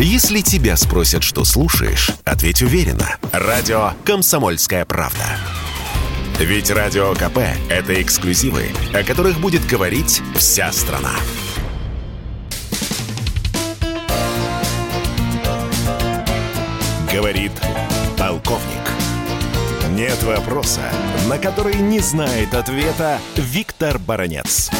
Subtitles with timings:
[0.00, 3.16] Если тебя спросят, что слушаешь, ответь уверенно.
[3.32, 5.24] Радио «Комсомольская правда».
[6.38, 7.38] Ведь Радио КП–
[7.68, 11.10] это эксклюзивы, о которых будет говорить вся страна.
[17.12, 17.50] Говорит
[18.16, 18.62] полковник.
[19.90, 20.92] Нет вопроса,
[21.28, 24.70] на который не знает ответа Виктор Баранец.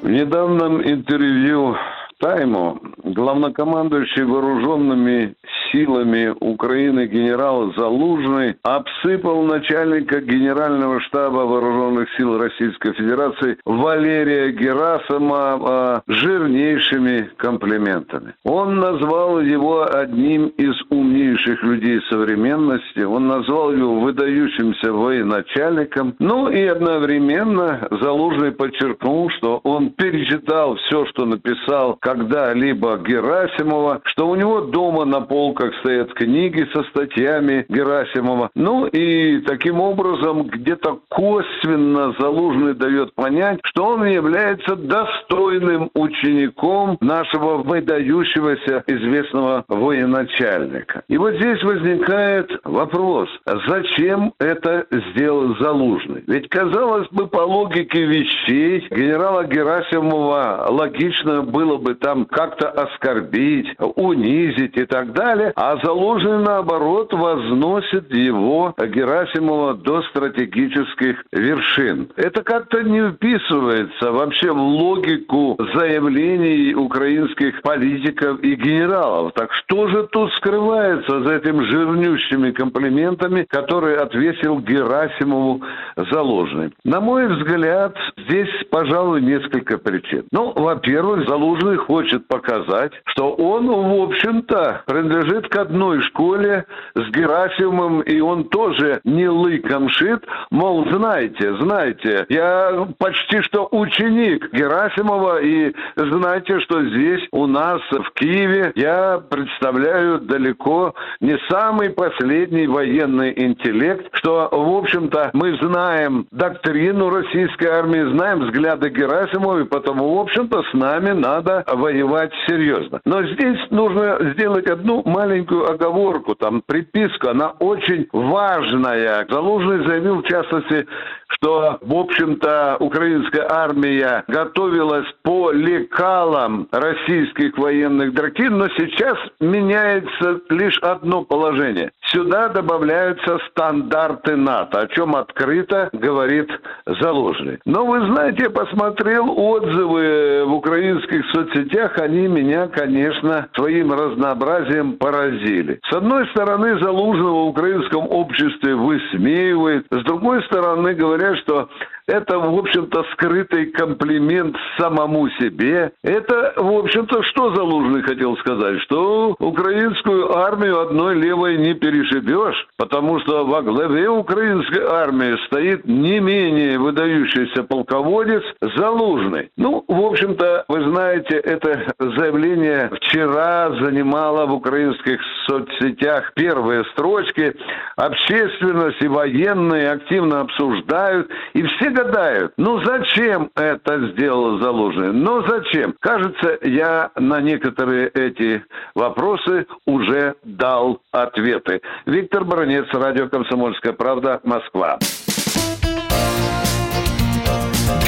[0.00, 1.76] В недавнем интервью
[2.20, 5.34] Тайму главнокомандующий вооруженными
[5.72, 17.30] силами Украины генерал Залужный обсыпал начальника Генерального штаба Вооруженных сил Российской Федерации Валерия Герасимова жирнейшими
[17.36, 18.34] комплиментами.
[18.44, 26.64] Он назвал его одним из умнейших людей современности, он назвал его выдающимся военачальником, ну и
[26.64, 35.04] одновременно Залужный подчеркнул, что он перечитал все, что написал когда-либо Герасимова, что у него дома
[35.04, 38.50] на полках как стоят книги со статьями Герасимова.
[38.54, 47.58] Ну и таким образом где-то косвенно Залужный дает понять, что он является достойным учеником нашего
[47.58, 51.02] выдающегося известного военачальника.
[51.08, 53.28] И вот здесь возникает вопрос,
[53.68, 56.24] зачем это сделал Залужный?
[56.26, 64.76] Ведь, казалось бы, по логике вещей генерала Герасимова логично было бы там как-то оскорбить, унизить
[64.78, 72.08] и так далее, а Залужный, наоборот, возносит его, Герасимова, до стратегических вершин.
[72.16, 79.32] Это как-то не вписывается вообще в логику заявлений украинских политиков и генералов.
[79.34, 85.62] Так что же тут скрывается за этим жирнющими комплиментами, которые отвесил Герасимову
[85.96, 86.72] Залужный?
[86.84, 90.24] На мой взгляд, здесь, пожалуй, несколько причин.
[90.32, 97.10] Ну, во-первых, Залужный хочет показать, что он, в общем-то, принадлежит принадлежит к одной школе с
[97.10, 100.24] Герасимовым, и он тоже не лыком шит.
[100.50, 108.10] Мол, знаете, знаете, я почти что ученик Герасимова, и знаете, что здесь у нас в
[108.14, 117.10] Киеве я представляю далеко не самый последний военный интеллект, что, в общем-то, мы знаем доктрину
[117.10, 123.00] российской армии, знаем взгляды Герасимова, и потому, в общем-то, с нами надо воевать серьезно.
[123.04, 129.26] Но здесь нужно сделать одну маленькую маленькую оговорку, там приписку, она очень важная.
[129.30, 130.86] Залужный заявил, в частности,
[131.28, 140.78] что, в общем-то, украинская армия готовилась по лекалам российских военных доктрин, но сейчас меняется лишь
[140.80, 141.92] одно положение.
[142.06, 146.50] Сюда добавляются стандарты НАТО, о чем открыто говорит
[146.86, 147.60] Залужный.
[147.64, 155.80] Но вы знаете, я посмотрел отзывы в украинских соцсетях, они меня, конечно, своим разнообразием поразили.
[155.88, 161.68] С одной стороны, Залужного в украинском обществе высмеивает, с другой стороны, говорят, что
[162.10, 165.92] это, в общем-то, скрытый комплимент самому себе.
[166.02, 168.80] Это, в общем-то, что Залужный хотел сказать?
[168.82, 176.18] Что украинскую армию одной левой не перешибешь, потому что во главе украинской армии стоит не
[176.18, 178.42] менее выдающийся полководец
[178.76, 179.50] Залужный.
[179.56, 187.54] Ну, в общем-то, вы знаете, это заявление вчера занимало в украинских соцсетях первые строчки.
[187.96, 195.12] Общественность и военные активно обсуждают, и все гадают, ну зачем это сделал Залужный?
[195.12, 195.94] Ну зачем?
[196.00, 201.80] Кажется, я на некоторые эти вопросы уже дал ответы.
[202.06, 204.98] Виктор Бронец, радио «Комсомольская правда», Москва.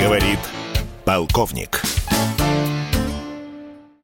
[0.01, 0.39] Говорит
[1.05, 1.83] полковник.